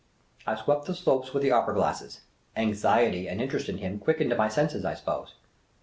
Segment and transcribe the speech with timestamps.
[0.47, 2.21] I swept the slopes with the opera glasses.
[2.55, 5.35] Anxiety and interest in him quickened my senses, I suppose.